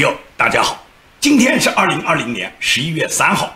[0.00, 0.82] 友，大家好，
[1.20, 3.54] 今天是二零二零年十一月三号，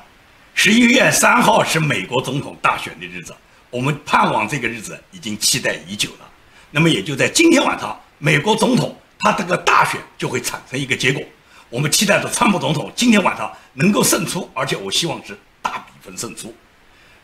[0.54, 3.34] 十一月三号是美国总统大选的日子，
[3.70, 6.28] 我们盼望这个日子已经期待已久了。
[6.70, 11.22] 那么也就在今天晚上，美国总统他这个大选就会产生一个结果，
[11.70, 16.54] 我们期待着川普总统今天晚上能够胜出，而且我希望是大比分胜出。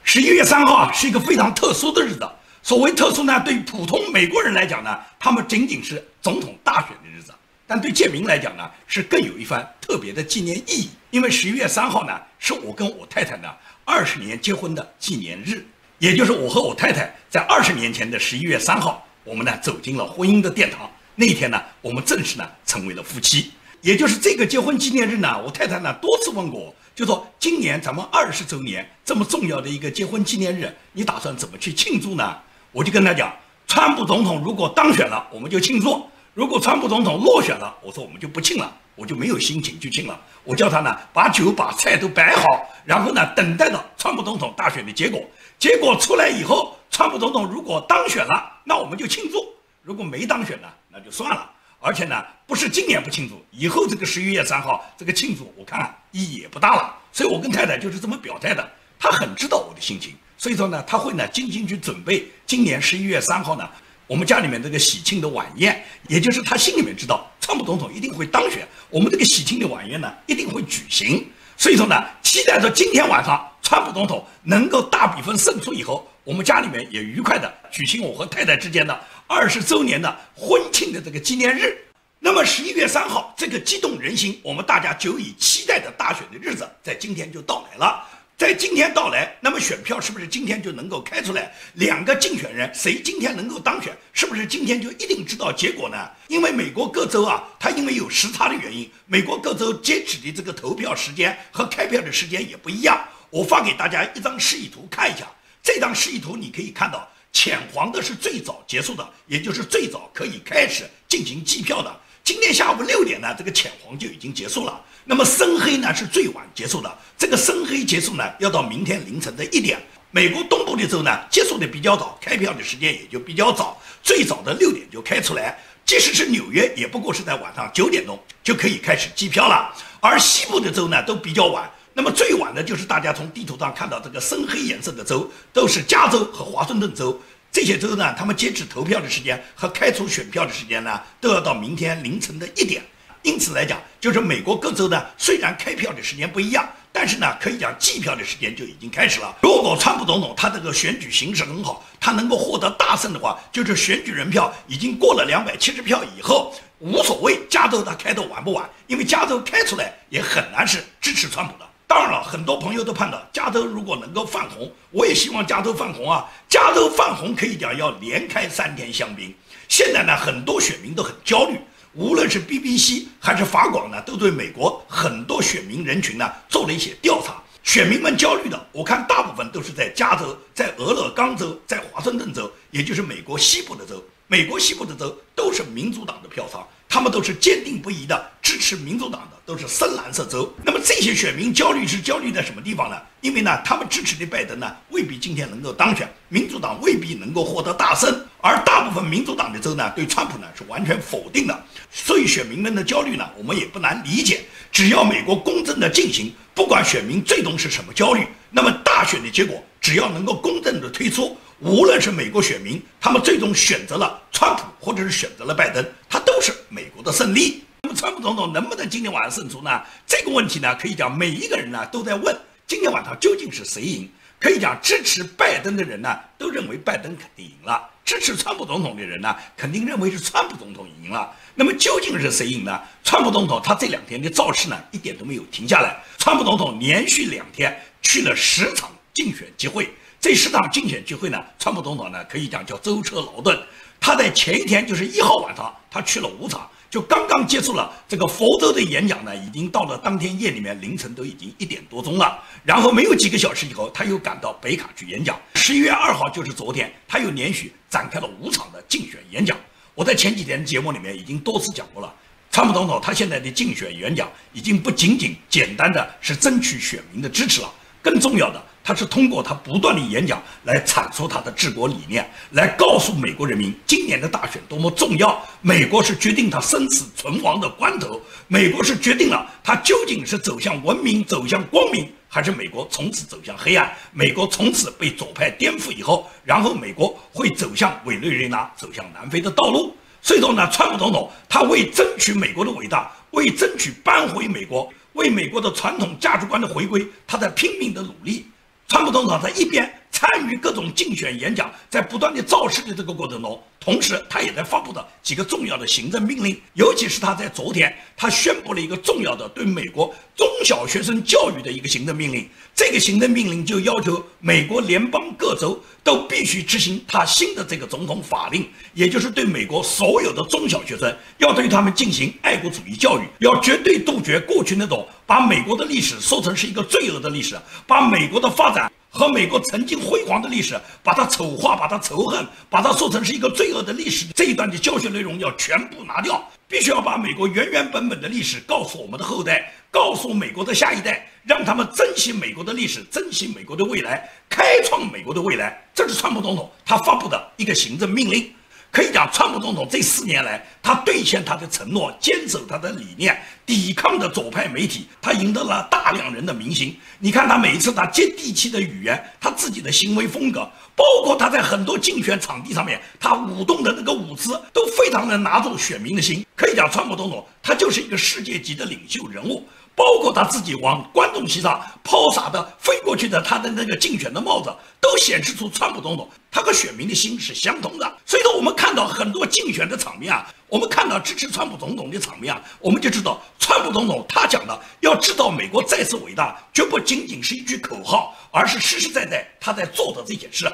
[0.02, 2.26] 十一月三号啊，是一个非常特殊的日子。
[2.62, 7.34] 所谓特殊呢，对普通美国人来讲呢，他们仅仅是总统大选的日子。
[7.70, 13.48] 但对建明来讲呢，是更有一番特别的纪念意义，因为十一月三号呢，是我跟我太太呢
[13.84, 15.64] 二十年结婚的纪念日，
[16.00, 20.90] 也就是我和我太太在二十年前的十一月三号，我们呢走进了婚姻的殿堂。
[21.14, 23.52] 那一天呢，我们正式呢成为了夫妻。
[23.82, 32.36] 也就是这个结婚纪念日呢，我太太呢多次问过我，就说今年咱们二十周年这么重要的一个结婚纪念日，你打算怎么去庆祝呢？
[32.72, 33.32] 我就跟他讲，
[33.68, 36.04] 川普总统如果当选了，我们就庆祝。
[36.32, 40.18] 如果川普总统落选了，我说我们就不庆了，我就没有心情去庆了。
[40.44, 42.44] 我叫他呢把酒把菜都摆好，
[42.84, 45.20] 然后呢等待着川普总统大选的结果。
[45.58, 49.40] 结果出来以后，川普总统如果当选了，那我们就庆祝；
[49.82, 51.50] 如果没当选呢，那就算了。
[51.80, 56.94] 而且呢，不是今年不庆祝，以后这个十一月三号这个庆祝，我看意义也不大了。
[57.10, 58.66] 所以我跟太太就是这么表态的，
[59.00, 63.68] 她很知道我的心情，所以说呢，她会呢精心去准备今年十一月三号呢。
[64.10, 71.24] 我们家里面这个喜庆的晚宴，也就是他心里面知道，川普总统一定会当选，我们这个喜庆的晚宴呢一定会举行。
[71.56, 81.78] 所以说呢，期待着今天晚上川普总统能够大比分胜出以后，我们家里面也愉快的举行我和太太之间的二十周年的婚庆的这个纪念日。
[82.18, 88.04] 那么十一月三号这个激动人心，我们大家久已期待的大选的日子，在今天就到来了。
[88.40, 91.52] 在今天到来，那么选票是不是今天就能够开出来？
[91.74, 93.94] 两个竞选人谁今天能够当选？
[94.14, 96.08] 是不是今天就一定知道结果呢？
[96.26, 103.06] 因为美国各州啊，它因为有时差的原因，美国各州截止的这个投票时间和开票的时间也不一样。
[103.28, 105.30] 我发给大家一张示意图看一下，
[105.62, 111.94] 这张示意图你可以看到，浅黄的是最早结束的，也就是最早可以开始进行计票的。
[112.24, 114.82] 今天下午六点呢，这个浅黄就已经结束了。
[115.10, 119.76] 那么深黑呢是最晚结束的，这个深黑结束呢要到明天凌晨的一点。
[120.12, 125.58] 美国东部的州呢结束的比较早，开票的时间也就比较早，最早的六点就开出来。
[125.84, 129.74] 即使是纽约，也不过是在晚上九点钟就可以开始计票了。
[129.98, 137.20] 而西部的州呢都比较晚，那么最晚的就是大家从地图上看到这个深黑颜色的州，都是加州和华盛顿州。
[137.50, 142.80] 这些州呢，他们截止投票的时间和开出选票的时间呢，都要到明天凌晨的一点。
[143.22, 149.36] 因此来讲，就是美国各州呢，虽然开票的时间不一样，但是呢，可以讲计票的时间就已经开始了。
[149.42, 161.66] 如果川普总统他这个选举形势很好，他能够获得大胜的话，就是选举人票已经过了两百七十票以后，无所谓加州他开的晚不晚，因为加州开出来也很难是支持川普的。
[161.86, 166.24] 当然了，很多朋友都盼到加州如果能够泛红，我也希望加州泛红啊。
[166.48, 169.34] 加州泛红可以讲要连开三天香槟。
[169.68, 171.58] 现在呢，很多选民都很焦虑，
[171.94, 177.42] 无论是 BBC 还是法广呢，都对美国很多选民人群呢做了一些调查。
[177.62, 184.02] 选民们焦虑的，我看大部分都是在加州、在俄勒冈州、在华盛顿州，也就是美国西部的州。
[184.28, 186.66] 美国西部的州都是民主党的票仓。
[186.92, 190.52] 他们都是坚定不移的支持民主党的，都是深蓝色州。
[190.64, 192.96] 那么这些选民焦虑是焦虑在什么地方呢？
[193.20, 201.64] 因为呢，他们支持的拜登呢，未必今天能够当选，民主党未必能够获得大胜，而大部分民主党的州呢，对川普呢是完全否定的。
[201.92, 204.40] 所以选民们的焦虑呢，我们也不难理解。
[204.72, 211.38] 只要美国公正的进行，不管选民最终是什么焦虑，那么大选的结果只要能够公正的推出。
[211.60, 217.62] 无论是美国选民，他们最终选择了川普，或者是选择了拜登，他都是美国的胜利。
[217.82, 219.82] 那么，川普总统能不能今天晚上胜出呢？
[220.06, 222.34] 这个问题呢，可以讲每一个人呢都在问：
[222.66, 224.10] 今天晚上究竟是谁赢？
[224.38, 231.30] 可以讲，支持拜登的人呢，都认为拜登肯定赢了；支持川普总统的人呢，肯定认为是川普总统赢了。
[231.54, 232.80] 那么，究竟是谁赢呢？
[233.04, 236.02] 川普总统他这两天的造势呢，一点都没有停下来。
[236.16, 239.92] 川普总统连续两天去了十场竞选集会。
[240.20, 243.58] 这十场竞选聚会呢，川普总统呢可以讲叫舟车劳顿。
[243.98, 252.38] 他在前一天就是一号晚上，他去了五场，就刚刚结束了这个佛州的演讲呢，已经到了当天夜里面凌晨都已经一点多钟了。
[252.64, 255.40] 然后没有几个小时以后，他又赶到北卡去演讲。
[255.54, 259.56] 十一月二号就是昨天，他又连续展开了五场的竞选演讲。
[259.94, 262.14] 我在前几天节目里面已经多次讲过了，
[262.50, 267.72] 川普总统他现在的竞选演讲已经不仅仅简单的是争取选民的支持了。
[268.02, 275.40] 更重要的，他是通过他不断的演讲来阐述他的治国理念，来告诉美国人民今年的大选多么重要。
[275.60, 283.92] 美国是决定他生死存亡的关头，美国是决定了他究竟是走向文明、走向光明，还是美国从此走向黑暗。
[284.12, 289.94] 美国从此被左派颠覆以后，然后美国会走向委内瑞拉、走向南非的道路。
[290.22, 298.46] 所以说呢，川普总统他为争取美国的伟大，为争取扳回美国，为美国的传统价值观的回归，他在拼命的努力。
[298.90, 299.88] 川普总统在一边
[300.20, 312.46] 参与各种竞选演讲，在不断的造势的这个过程中，同时他也在发布的几个重要的行政命令，尤其是他在昨天，他宣布了一个重要的对美国中小学生教育的一个行政命令。
[312.74, 328.92] 这个行政命令就要求美国联邦各州都必须执行他新的这个总统法令，也就是对美国所有的中小学生要对他们进行爱国主义教育，要绝对杜绝过去那种把美国的历史说成是一个罪恶的历史，把美国的发展。
[329.10, 345.84] 和美国曾经辉煌的历史，把它丑化，把它仇恨，把它说成是一个罪恶的历史，这一段的教学内容要全部拿掉，必须要把美国原原本本的历史告诉我们的后代，告诉美国的下一代，让他们珍惜美国的历史，珍惜美国的未来，开创美国的未来。
[345.92, 348.50] 这是川普总统他发布的一个行政命令。
[348.92, 356.98] 可以讲，川普总统这四年来，他兑现他的承诺，坚守他的理念，抵抗的左派媒体，他赢得了大量人的民心。
[357.20, 366.44] 你看他每一次他接地气的语言，他自己的行为风格，包括他在很多竞选场地上面，他舞动的那个舞姿，都非常能拿住选民的心。
[366.56, 369.64] 可以讲，川普总统他就是一个世界级的领袖人物。
[370.00, 378.10] 包括他自己往观众席上抛洒的飞过去的他的那个竞选的帽子，都显示出川普总统他和选民的心是相通的。
[378.24, 390.66] 所以说，我们看到很多竞选的场面啊，我们看到支持川普总统的场面啊，我们就知道川普总统他讲的要知道美国再次伟大，绝不仅仅是一句口号，而是实实在在他在做的这些事。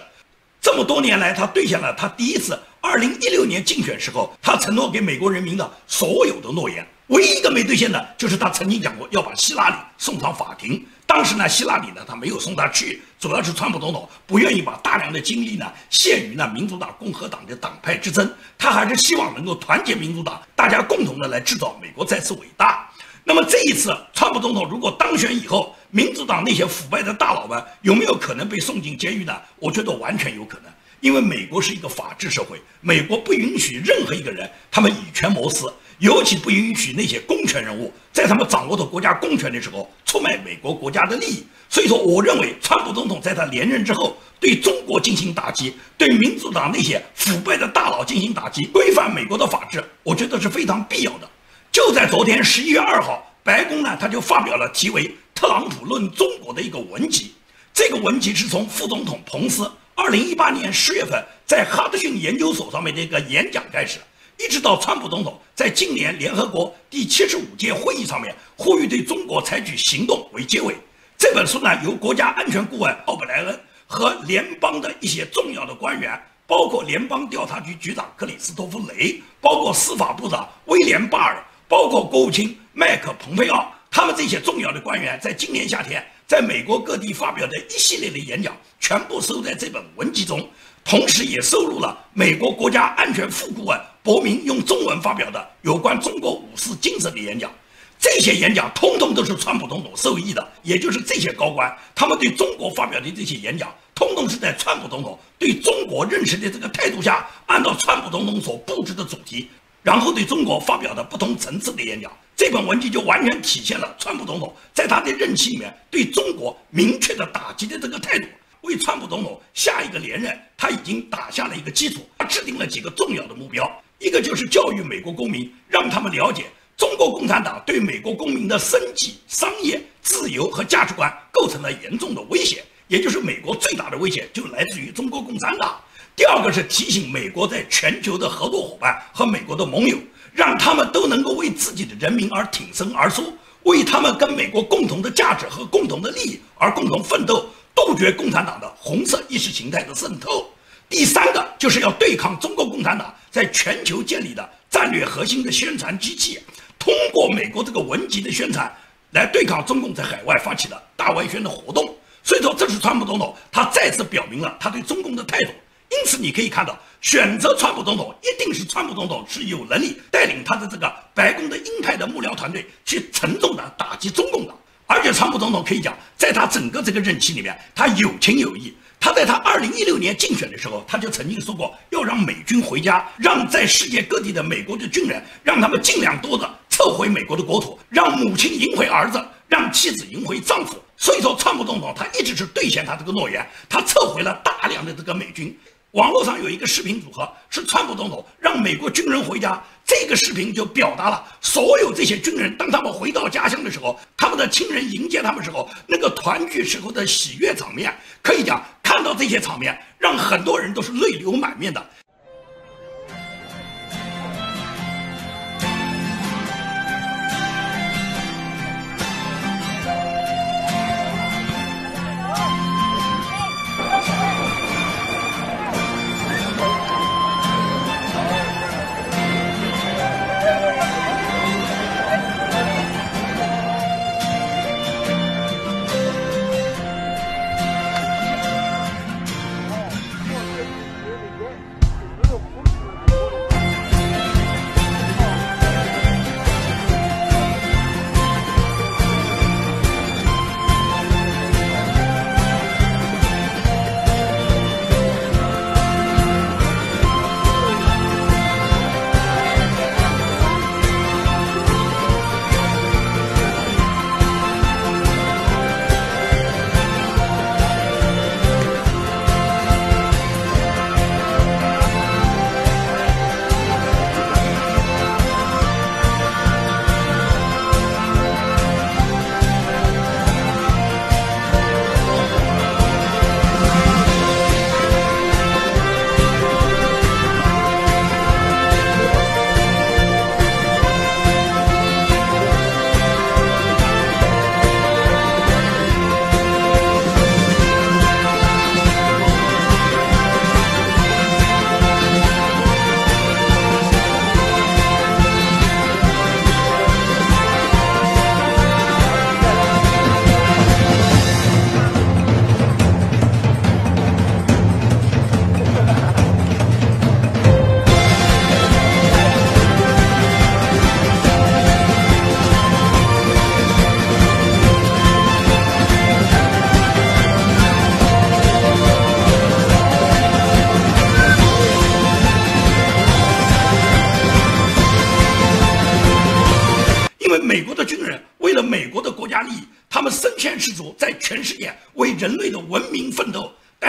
[0.60, 6.86] 这么多年来，他兑现了他第一次二零一六年竞选时候他承诺给美国人民的所有的诺言。
[7.08, 10.84] 唯一一个没兑现的，就是他曾经讲过要把希拉里送上法庭。
[11.06, 22.90] 当时呢，希拉里呢，他没有送他去，主要是川普总统不愿意把大量的精力呢限于呢民主党、共和党的党派之争，他还是希望能够团结民主党，大家共同的来制造美国再次伟大。
[23.22, 29.40] 那么这一次，川普总统如果当选以后，民主党那些腐败的大佬们有没有可能被送进监狱呢？
[29.60, 35.72] 我觉得完全有可能，因为美国是一个法治社会，美国不允许任何一个人他们以权谋私。
[35.98, 41.44] 尤其不允许那些公权人物在他们掌握着国家公权的时候出卖美国国家的利益。
[41.68, 51.28] 所以说，我认为川普总统在他连任之后，对中国进行打击，对民主党那些腐败的大佬进行打击，规范美国的法治，我觉得是非常必要的。
[51.72, 57.34] 就在昨天十一月二号，白宫呢他就发表了题为《特朗普论中国》的一个文集。
[57.74, 63.98] 这个文集是从副总统彭斯二零一八年十月份在哈德逊研究所上面的一个演讲开始。
[64.38, 70.76] 一直到川普总统在今年联合国第七十五届会议上面呼吁对中国采取行动为结尾，
[71.16, 90.46] 这本书呢由国家安全顾问奥布莱恩和联邦的一些重要的官员，包括联邦调查局局长克里斯托弗雷，包括司法部长威廉巴尔，包括国务卿麦克蓬佩奥，他们这些重要的官员在今年夏天在美国各地发表的一系列的演讲，全部收在这本文集中。
[90.84, 97.50] 同时，也收录了美国国家安全副顾问伯明用中文发表的有关中国武士精神的演讲。
[97.98, 109.50] 这些演讲通通都是川普总统受益的，也就是这些高官他们对中国发表的这些演讲，通通是在川普总统对中国认识的这个态度下，按照川普总统所布置的主题，
[109.82, 112.08] 然后对中国发表的不同层次的演讲。
[112.36, 118.26] 这本文集就完全体现了川普总统在他的任期里面对中国明确的打击的这个态度。
[118.60, 122.08] 为川普总统下一个连任，他已经打下了一个基础。
[122.18, 123.64] 他制定了几个重要的目标，
[123.98, 126.44] 一个就是教育美国公民，让他们了解
[126.76, 135.80] 中国共产党对美国公民的生计、商业自由和价值观构成了严重的威胁，也就是美国最大的威胁就来自于中国共产党。
[136.14, 139.96] 第二个是提醒美国在全球的合作伙伴和美国的盟友，
[140.32, 147.46] 让他们都能够为自己的人民而挺身而出，为他们跟美国共同的价值和共同的利益而共同奋斗。
[147.74, 150.50] 杜绝共产党的红色意识形态的渗透。
[150.88, 156.38] 第三个就是要对抗中国共产党在全球建立的战略核心的宣传机器，
[156.78, 158.72] 通过美国这个文集的宣传
[159.10, 161.92] 来对抗中共在海外发起的大外宣的活动。
[162.22, 165.50] 所以说，这是川普总统他再次表明了他对中共的态度。
[165.90, 174.54] 因此，你可以看到，选择川普总统一定是川普总统是有能力带领他的这个白宫的鹰派的幕僚团队去沉重的打击中共的。
[174.88, 178.76] 而且川普总统可以讲，在他整个这个任期里面，他有情有义。
[178.98, 190.76] 他在他二零一六年竞选的时候，他就曾经说过，要让美军回家，让在世界各地的美国的军人，让他们尽量多的撤回美国的国土，让母亲赢回儿子，让妻子赢回丈夫。
[190.96, 195.56] 所以说，川普总统他一直是兑现他这个诺言，他撤回了大量的这个美军。
[195.96, 199.62] 网络上有一个视频组合，是川普总统让美国军人回家。
[199.82, 207.96] 这个视频就表达了所有这些军人，当他们回到家乡的时候，他们的亲人迎接他们时候，那个团聚时候的喜悦场面。
[208.20, 211.82] 可以讲，看到这些场面，让很多人都是泪流满面的。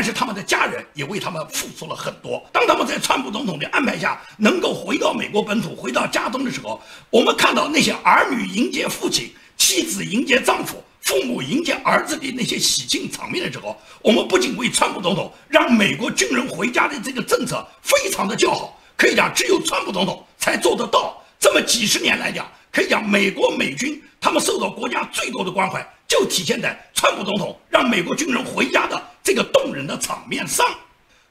[0.08, 2.42] 是他们的家人也为他们付出了很多。
[2.54, 18.80] 当他们在川普总统的安排下能够回到美国本土，回到家中的时候，我们看到那些儿女迎接父亲、妻子迎接丈夫、父母迎接儿子的那些喜庆场面的时候，我们不仅为川普总统让美国军人回家的这个政策非常的叫好。
[18.96, 21.22] 可以讲，只有川普总统才做得到。
[21.40, 22.50] 这么几十年来讲。
[22.70, 30.66] 可以讲，美国美军他们受到国家最多的关怀，就体现在川普总统让美国军人回家的这个动人的场面上。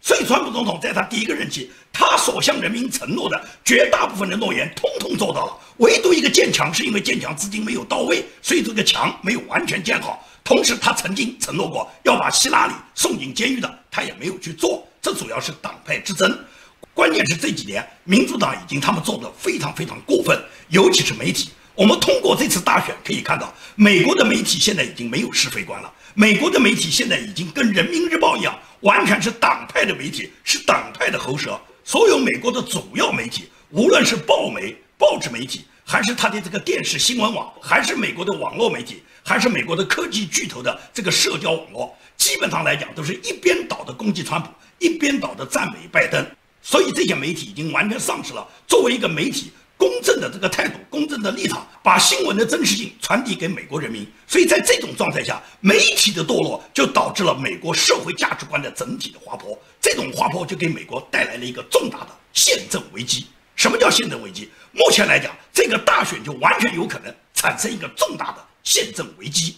[0.03, 5.59] 所以，川普总统在他第一个任期，他所向人民承诺的绝大部分的诺言，通通做到了。
[5.79, 10.23] 唯独一个建墙，是因为建墙资金没有到位，所以这个墙没有完全建好。
[10.45, 14.87] 同时，他曾经承诺过要把希拉里送进监狱的，他也没有去做。
[15.01, 16.39] 这主要是党派之争。
[16.93, 20.39] 关键是这几年，民主党已经他们做的非常非常过分，
[20.69, 21.49] 尤其是媒体。
[21.75, 25.91] 我们通过这次大选可以看到，美国的媒体现在已经没有是非观了。
[26.19, 31.61] 美国的媒体现在已经跟人民日报一样，完全是党派的媒体，是党派的喉舌。
[31.85, 46.27] 所有美国的主要媒体，无论是报媒、报纸媒体，还是他的这个电视新闻网，还是美国的网络媒体，还是美国的科技巨头的这个社交网络，基本上来讲，都是一边倒的攻击川普，一边倒的赞美拜登。
[46.63, 54.07] 所以这些媒体已经完全丧失了作为一个媒体公正的这个态度、公正的立场，把新闻的真实性传递给美国人民。
[54.27, 59.59] 所以在这种状态下，媒体的堕落就导致了美国社会价值观的整体的滑坡。
[59.81, 63.27] 这种滑坡就给美国带来了一个重大的宪政危机。
[63.55, 64.51] 什么叫宪政危机？
[64.73, 69.57] 目前来讲，这个大选就完全有可能产生一个重大的宪政危机。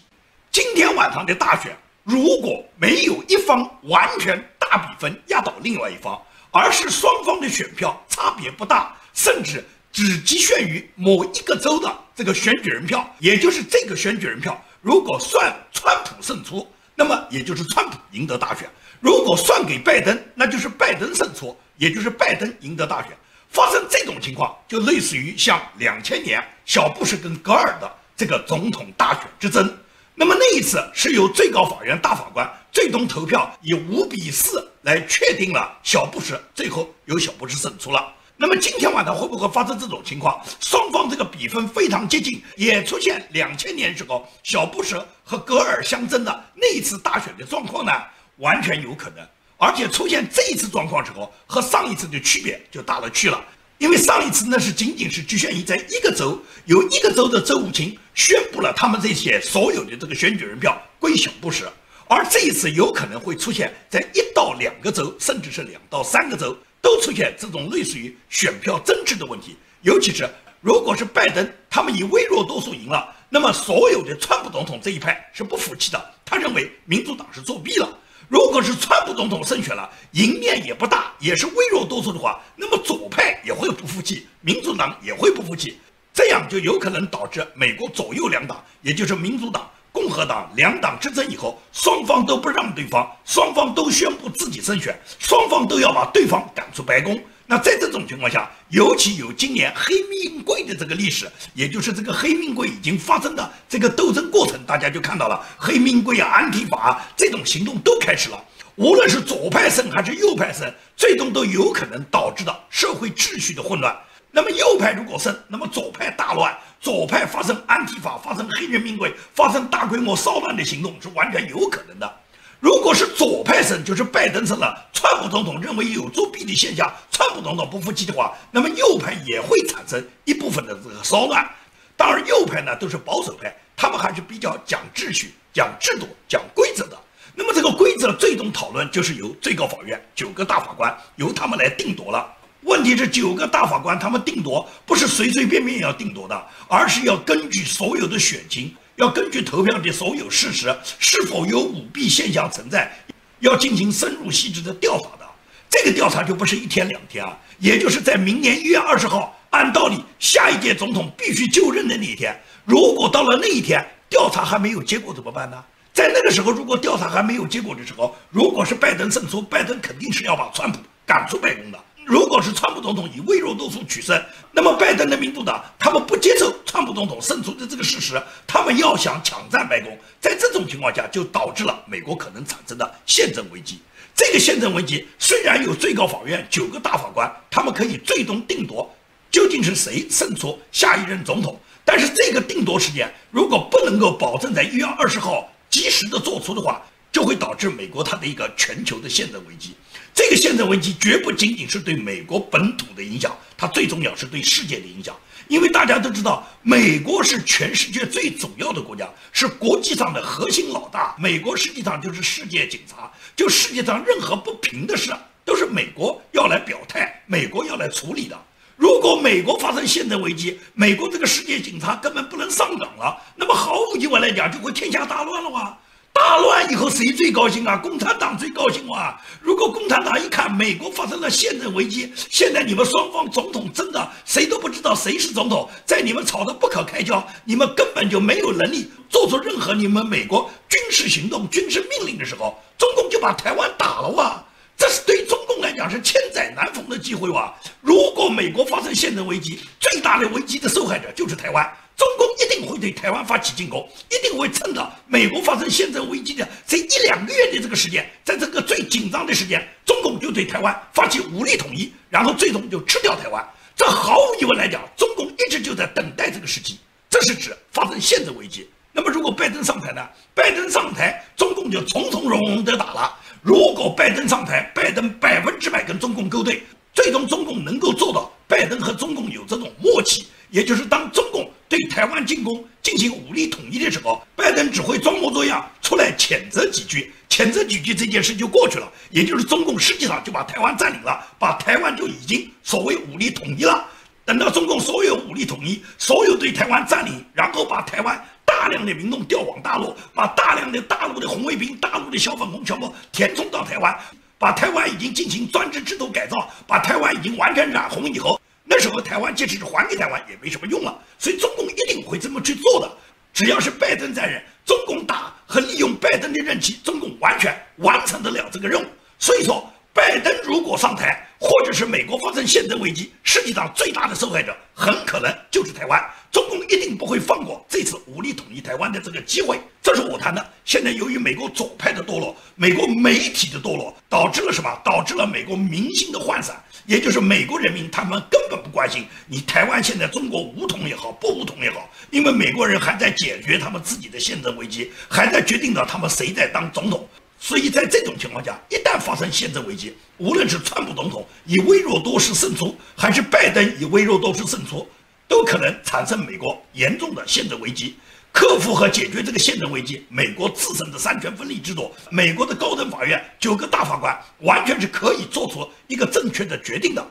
[0.50, 6.20] 今天晚上的大选，如果没有一方完全大比分压倒另外一方，
[6.50, 9.64] 而是双方的选票差别不大，甚至
[9.98, 16.64] 只局限于某一个州的这个选举人票，也就是这个选举人票，如果算川普胜出，
[16.94, 18.68] 那么也就是川普赢得大选；
[19.00, 23.10] 如果算给拜登，那就是拜登胜出，也就是拜登赢得大选。
[23.48, 29.78] 发生这种情况，就类似于像两千年小布什跟戈尔的这个总统大选之争。
[30.14, 38.14] 那么那一次是由最高法院大法官最终投票以五比四来确定了小布什最后由小布什胜出了。
[38.40, 40.40] 那么今天晚上会不会发生这种情况？
[40.60, 47.90] 双方这个比分非常接近，也出现两千年时候小布什和戈尔相争的那一次大选的状况呢？
[48.36, 49.26] 完全有可能。
[49.56, 53.44] 而且出现这一次状况时候，和上一次的区别就大了去了。
[53.78, 61.64] 因为上一次那是仅仅是局限于在一个州，由一个州的州务卿宣布了他们这些所有的这个选举人票归小布什，
[62.06, 66.56] 而这一次有可能会出现在一到两个州，甚至是两到三个州。
[66.80, 70.28] 都出现这种类似于选票增值的问题，尤其是
[70.60, 77.88] 如果是拜登他们以微弱多数赢了，那么所有的川普总统这一派是不服气的，他认为民主党是作弊了。
[78.28, 85.78] 如果是川普总统胜选了，赢面也不大，也是微弱多数的话，那么左派也会不服气，民主党也会不服气，
[86.12, 89.70] 这样就有可能导致美国左右两党，也就是民主党。
[89.98, 97.20] 共和党两党执政以后，双方都不让对方，双方都宣布自己胜选，双方都要把对方赶出白宫。
[97.46, 108.40] 那在这种情况下，尤其有今年黑命贵的这个历史，也就是这个黑命贵已经发生的这个斗争过程，大家就看到了黑命贵啊、安提法啊这种行动都开始了。
[108.76, 113.96] 无论是左派胜还是右派胜，最终都有可能导致的社会秩序的混乱。
[114.30, 116.56] 那么右派如果胜，那么左派大乱。
[116.80, 122.16] 左派发生安提法、发生黑人命贵、发生大规模骚乱的行动是完全有可能的。
[122.60, 131.48] 如果是左派胜，就是拜登胜了，川普总统认为有作弊的现象，川普总统不服气的话，那么右派也会产生一部分的这个骚乱。
[131.96, 136.98] 当然，右派呢都是保守派，他们还是比较讲秩序、讲制度、讲规则的。
[137.34, 142.26] 那么这个规则最终讨论就是由最高法院九个大法官由他们来定夺了。
[142.68, 152.92] 问题是九个大法官他们定夺不是随随便便要定夺的，而是要根据所有的选情，要根据投票的所有事实，是否有舞弊现象存在，
[153.40, 155.26] 要进行深入细致的调查的。
[155.70, 165.64] 这个调查就不是一天两天啊，也就是在明年一月二十号，按道理下一届总统必须就任的那一天，如果到了那一天调查还没有结果怎么办呢？
[165.94, 171.78] 在那个时候，如果调查还没有结果的时候，如果是拜登胜出，拜登肯定是要把川普赶出白宫的。
[172.08, 174.18] 如果是川普总统以微弱多数取胜，
[174.50, 183.78] 那么拜登的民主党他们不接受川普总统胜出的这个事实，他们要想抢占白宫，在这种情况下就导致了美国可能产生的宪政危机。
[184.14, 188.90] 这个宪政危机虽然有最高法院九个大法官，他们可以最终定夺
[189.30, 196.80] 究竟是谁胜出下一任总统，但是这个定夺时间如果不能够保证在一月二十号及时的做出的话，
[197.12, 199.74] 就会导致美国它的一个全球的宪政危机。
[200.18, 205.14] 这个现在危机绝不仅仅是对美国本土的影响，它最重要是对世界的影响。
[205.46, 211.14] 因为大家都知道，美国是全世界最主要的国家，是国际上的核心老大。
[211.20, 215.12] 美国实际上就是世界警察，就世界上任何不平的事，
[215.44, 218.36] 都是美国要来表态，美国要来处理的。
[218.74, 225.78] 如果美国发生现在危机，美国这个世界警察根本不能上岗了，那么毫无疑问来讲，就会天下大乱了哇！
[226.18, 227.76] 大乱以后谁最高兴啊？
[227.76, 229.16] 共产党最高兴哇！
[229.40, 244.42] 如果共产党一看美国发生了宪政危机，现在你们双方总统真的谁都不知道谁是总统，在你们吵得不可开交，你们根本就没有能力做出任何你们美国军事行动、军事命令的时候，中共就把台湾打了哇！
[244.76, 247.54] 这是对中共来讲是千载难逢的机会哇！
[247.80, 251.72] 如果美国发生宪政危机，最大的危机的受害者就是台湾。
[251.98, 263.44] 中共一定会对台湾发起进攻，一定会趁着美国发生宪政危机的这一两个月的这个时间，在这个最紧张的时间，中共就对台湾发起武力统一，然后最终就吃掉台湾。
[263.74, 266.78] 这毫无疑问来讲，中共一直就在等待这个时机。
[267.10, 268.68] 这是指发生宪政危机。
[268.92, 270.08] 那么如果拜登上台呢？
[270.34, 273.16] 拜登上台，中共就从从容容地打了。
[273.42, 276.62] 如果拜登上台，拜登百分之百跟中共勾兑，
[276.94, 280.28] 最终中共能够做到拜登和中共有这种默契。
[280.50, 288.90] 也就是当中共对台湾进攻进行武力统一的时候，拜登只会装模作样出来谴责几句，谴责几句这件事就过去了。
[289.10, 293.86] 也就是中共实际上就把台湾占领了，把台湾就已经所谓武力统一了。
[294.24, 303.98] 等到中共所有武力统一，所有对台湾占领，然后把台湾大量的民众调往大陆，把大量的大陆的红卫兵、大陆的小粉红全部填充到台湾，
[304.38, 308.38] 把台湾已经进行专制制度改造，把台湾已经完全染红以后。
[308.68, 312.90] 那时候台湾即使是还给台湾也没什么用了，所以中共一定会这么去做的。
[313.32, 318.86] 只要是拜登在任，中共打和利用拜登的任期，中共完全完成得了这个任务。
[319.18, 326.04] 所以说，拜登如果上台，或者是美国发生宪政危机，世界上最大的受害者很可能就是台湾。
[326.30, 329.58] 中共一定不会放过这次武力统一台湾的这个机会。
[329.82, 330.52] 这是我谈的。
[330.64, 334.70] 现在由于美国左派的堕落，美国媒体的堕落，导致了什么？
[334.84, 347.08] 导致了美国民心的涣散，也就是美国人民他们根本不关心你台湾现在中国武统也好，不武统也好，因为美国人还在解决他们自己的宪政危机，还在决定着他们谁在当总统。
[347.40, 354.86] 所以在这种情况下，一旦发生宪政危机，无论是川普总统以微弱多势胜出，还是拜登以微弱多势胜出，
[355.28, 357.96] 都可能产生美国严重的宪政危机。
[358.32, 367.04] 克服和解决这个宪政危机，美国自身的三权分立制度，美国的高等法院九个大法官完全是可以做出一个正确的决定的，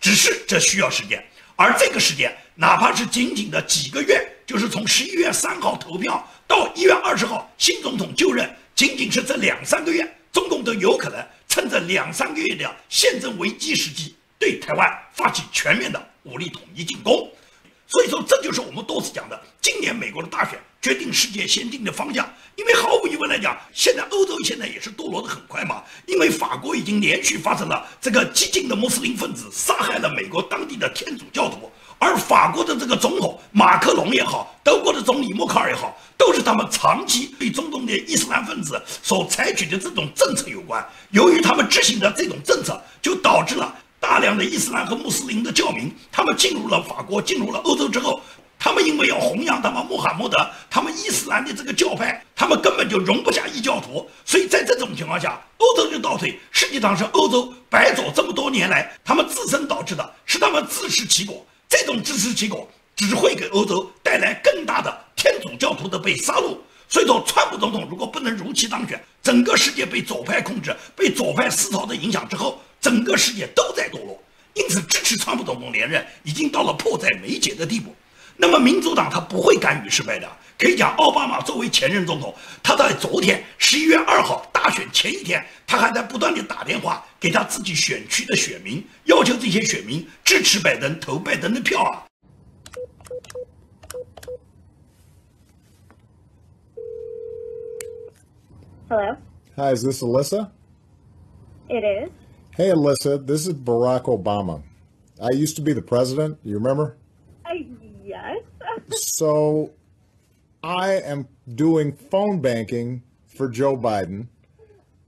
[0.00, 1.22] 只是这需要时间。
[1.56, 8.48] 而这个时间，哪怕是仅仅的几个月，就是从十一月三号投票到一月二十号新总统就任。
[8.74, 17.30] 仅仅是这两三个月，中共都有可能趁着两三个月的宪政危机时机，对台湾发起全面的武力统一进攻。
[17.90, 22.32] 所以说，这就是我们多次讲的，今年美国的大选决定世界先进的方向。
[22.54, 25.82] 因为毫无疑问来讲，现在欧洲现在也是堕落的很快嘛。
[26.06, 31.68] 因为法国已经连续发生了这个激进的穆斯林分子杀害了美国当地的天主教徒。
[31.98, 40.86] 而法国的这个总统马克龙也好，德国的总理默克尔也好，都是他们长期对中东的伊斯兰分子所采取的这种政策有关。
[41.10, 48.20] 由于他们执行的这种政策，就导致了大量的伊斯兰和穆斯林的教民，他们进入了法国，进入了欧洲之后，
[48.58, 56.40] 他们因为要弘扬他们穆罕默德，他们伊斯兰的这个教派，他们根本就容不下异教徒，所以在这种情况下，欧洲就倒退。
[56.50, 61.46] 实际上是欧洲白左这么多年来，他们自身导致的，是他们自食其果。
[61.68, 66.56] 这种自食其果只会给欧洲带来更大的天主教徒的被杀戮。
[66.88, 74.20] 所以说，川普总统如果不能如期当选，整个世界被左派控制、被左派思潮的影响之后，整个世界都在堕落。
[74.54, 77.94] 因此，支持川普总统连任已经到了迫在眉睫的地步。
[78.36, 80.28] 那么，民主党他不会甘于失败的。
[80.58, 92.04] 可以讲，奥巴马作为前任总统，他在昨天十一月二号大选前一天，他还在不断的打电话给他自己选区的选民，要求这些选民支持拜登，投拜登的票啊。
[98.88, 99.16] Hello.
[99.56, 100.50] Hi, is this Alyssa?
[101.68, 102.19] It is.
[102.56, 104.64] Hey, Alyssa, this is Barack Obama.
[105.22, 106.40] I used to be the president.
[106.42, 106.96] You remember?
[107.46, 107.54] Uh,
[108.04, 108.38] yes.
[108.90, 109.72] so
[110.62, 114.26] I am doing phone banking for Joe Biden,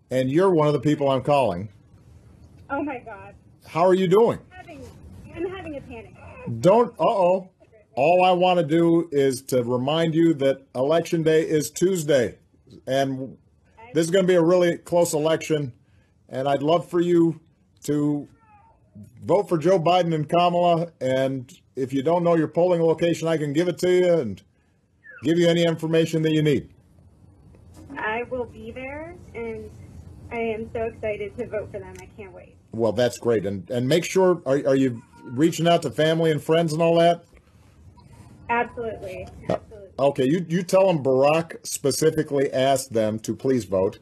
[0.09, 1.69] and you're one of the people I'm calling.
[2.71, 3.35] Oh my God.
[3.67, 4.39] How are you doing?
[4.51, 4.89] Having,
[5.35, 6.15] I'm having a panic.
[6.61, 7.49] Don't, uh oh.
[7.97, 12.39] All I want to do is to remind you that election day is Tuesday,
[12.87, 13.37] and
[13.95, 15.73] this is going to be a really close election,
[16.33, 17.39] and I'd love for you
[17.85, 18.27] to
[19.23, 20.89] vote for Joe Biden and Kamala.
[21.01, 24.43] And if you don't know your polling location, I can give it to you and
[25.23, 26.71] give you any information that you need.
[27.99, 29.71] I will be there, and
[30.31, 31.95] I am so excited to vote for them.
[32.01, 32.57] I can't wait.
[32.73, 36.43] Well, that's great, and and make sure are are you reaching out to family and
[36.43, 37.25] friends and all that?
[38.49, 39.29] Absolutely.
[39.49, 39.89] Absolutely.
[39.99, 43.99] Okay, you you tell them Barack specifically asked them to please vote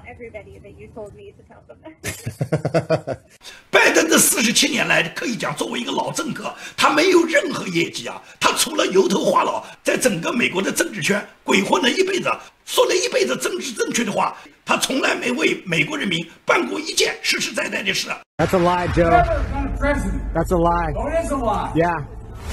[0.00, 1.76] tell everybody that you told me to tell them.
[3.70, 8.22] 拜登这四十七年来，可以讲作为一个老政客，他没有任何业绩啊。
[8.40, 12.30] 他除了油头花脑，在整个美国的政治圈鬼混了一辈子，
[12.64, 14.34] 说了一辈子政治正确的话，
[14.64, 18.08] 他从来没为美国人民办过一件实实在在的事。
[18.38, 19.10] That's a lie, Joe.
[19.10, 20.22] Not a president.
[20.34, 20.92] That's a lie.
[20.96, 21.72] Oh, it is a lie.
[21.74, 22.04] Yeah.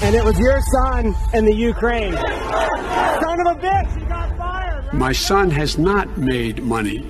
[0.02, 2.12] And it was your son in the Ukraine.
[2.12, 4.92] Son of a bitch, he got fired.
[4.92, 7.04] My son has not made money.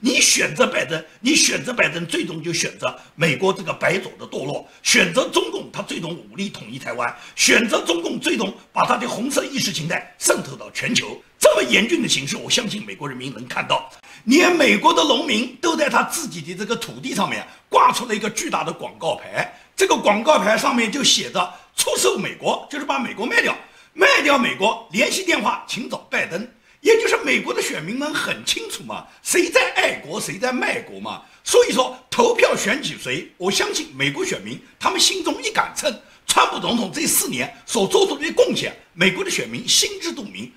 [0.00, 11.20] 你选择拜登，你选择拜登，最终就选择美国这个白左的堕落，选择中共，他最终武力统一台湾，选择中共，最终把他的红色意识形态渗透到全球。
[11.38, 13.90] 这么严峻的形势，我相信美国人民能看到。
[14.24, 23.56] 连美国的农民都在他自己的这个土地上面挂出了一个巨大的广告牌，这个广告牌上面就写着“出售美国”，就是把美国卖掉，
[23.94, 24.86] 卖掉美国。
[24.92, 26.46] 联系电话，请找拜登。
[26.80, 31.22] 也就是美国的选民们很清楚嘛，谁在爱国，谁在卖国嘛。
[31.44, 35.94] 所以说，投票选举谁，我相信美国选民他们心中一杆秤。
[36.26, 40.50] 川普总统这四年所做出的贡献，美国的选民心知肚明。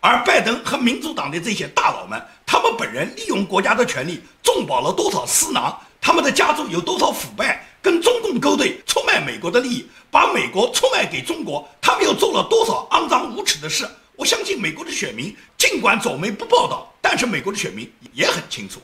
[0.00, 13.88] 而拜登和民主党的这些大佬们，他们本人利用国家的权力，重保了多少私囊，他们的家族有多少腐败，跟中共勾兑，出卖美国的利益，把美国出卖给中国，他们又做了多少肮脏无耻的事？
[14.16, 18.80] 我相信美国的选民尽管走媒不报道，但是美国的选民也很清楚。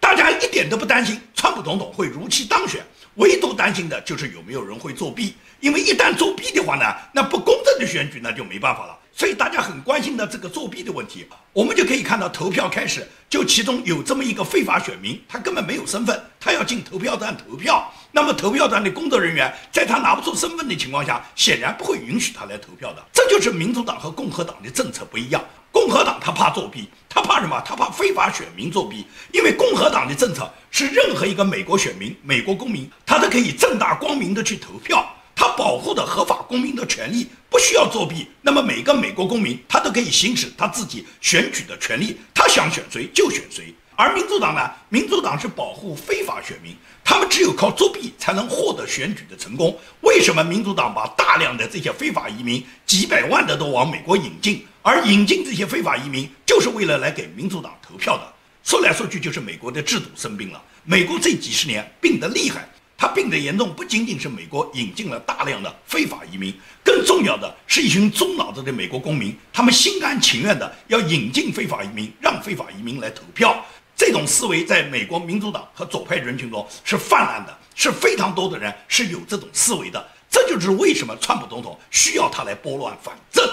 [0.00, 2.84] 大家一点都不担心川普总统会如期当选，
[3.14, 5.34] 唯独担心的就是有没有人会作弊。
[5.60, 8.98] 因为一旦作弊的话呢，那不公正的选举那就没办法了。
[9.16, 17.92] 所以大家很关心的这个作弊的问题，我们就可以看到投票开始，就其中有这么一个非法选民，他根本没有身份，他要进投票站投票。
[18.10, 23.04] 那么投票站的工作人员在他拿不出身份的情况下，显然不会允许他来投票的。
[23.12, 25.44] 这就是民主党和共和党的政策不一样。
[25.70, 27.60] 共和党他怕作弊，他怕什么？
[27.64, 29.06] 他怕非法选民作弊。
[29.32, 35.04] 因为共和党的政策是任何一个美国选民、美国公民，他都可以正大光明的去投票。
[35.34, 43.74] 他保护的合法公民的权利不需要作弊，那么每个美国公民他都可以行使他自己选举的权利，他想选谁就选谁。
[43.96, 44.68] 而民主党呢？
[44.88, 49.78] 民主党是保护非法选民，他们只有靠作弊才能获得选举的成功。
[50.00, 54.66] 为什么民主党把大量的这些非法移民几百万的都往美国引进？
[54.82, 58.32] 而引进这些非法移民就是为了来给民主党投票的。
[58.64, 60.60] 说来说去就是美国的制度生病了。
[60.82, 62.68] 美国这几十年病得厉害。
[62.96, 73.64] 他病得严重，不仅仅是美国引进了大量的非法移民，更重要的是一群中脑子的美国公民，他们心甘情愿的要引进非法移民，让非法移民来投票。
[73.96, 80.04] 这种思维在美国民主党和左派人群中是泛滥的，是非常多的人是有这种思维的。
[80.30, 83.44] 这就是为什么川普总统需要他来拨乱反正。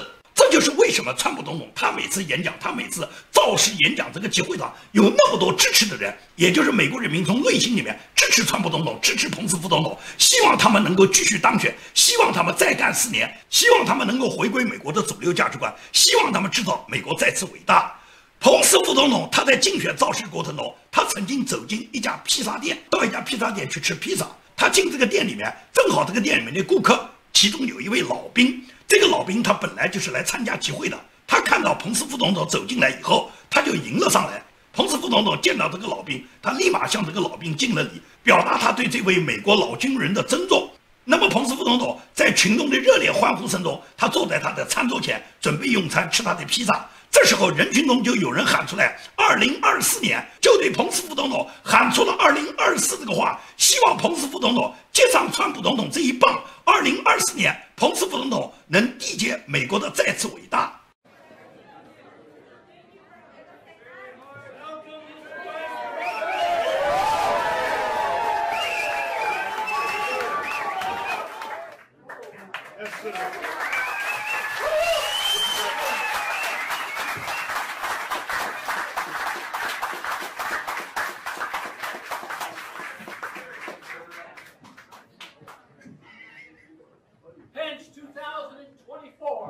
[0.52, 17.98] 就是为什么川普总统他每次演讲，他每次造势演讲这个集会上有那么多支持的人，也就是美国人民从内心里面支持川普总统，支持彭斯副总统，希望他们能够继续当选，希望他们再干四年，希望他们能够回归美国的主流价值观，希望他们制造美国再次伟大。
[18.42, 28.62] 彭斯副总统他在竞选造势过程中，他曾经走进一家披萨店，到一家披萨店去吃披萨，他进这个店里面，正好这个店里面的顾客其中有一位老兵。
[28.92, 34.44] 这个老兵他本来就是来参加集会的，他看到彭斯副总统走进来以后，他就迎了上来。
[34.74, 40.70] 彭斯副总统见到这个老兵，他立马向这个老兵敬了礼，表达他对这位美国老军人的尊重。
[41.06, 46.86] 那么彭斯副总统在群众的热烈欢呼声中，他坐在他的餐桌前准备用餐，吃他的披萨。
[47.12, 56.42] 这时候人群中就有人喊出来：“二零二四年！”就对彭斯副总统喊出了“二零二四”这个话，希望彭斯副总统接上川普总统这一棒。
[56.64, 60.81] 二零二四年，彭斯副总统能缔结美国的再次伟大。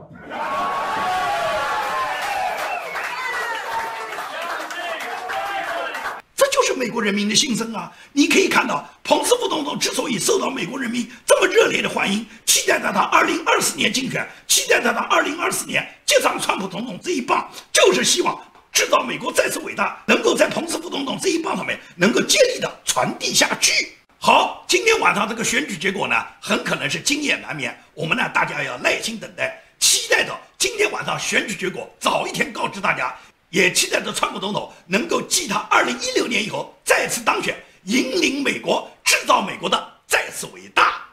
[6.35, 7.91] 这就是美国人民的心声啊！
[8.13, 18.39] 你可以看到，彭斯副总统之所以受到美国人民这么热烈的欢迎，期待在他二零二四年竞选，期待在他二零二四年接上川普总统这一棒，就是希望
[18.71, 23.91] 制造美国再次伟大，能够在彭斯副总统这一棒上面能够接力的传递下去。
[24.17, 33.13] 好，今天晚上这个选举结果呢，很可能是今夜难眠，我们呢大家要耐心等待，期待着今天晚上选举结果早一天告知大家。
[33.50, 41.06] 也期待着川普总统能够继他二零一六年以后再次当选，引领美国制造美国的再次伟大。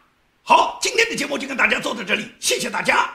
[0.45, 3.13] 好，今天的节目就跟大家做到这里，谢谢大家。